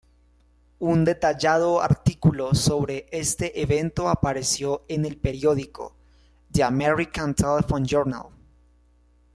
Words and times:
Un 0.79 1.03
detallado 1.05 1.79
artículo 1.79 2.55
sobre 2.55 3.05
este 3.11 3.61
evento 3.61 4.09
apareció 4.09 4.83
en 4.87 5.05
el 5.05 5.15
periódico 5.17 5.95
"The 6.51 6.63
American 6.63 7.35
Telephone 7.35 7.85
Journal". 7.87 8.25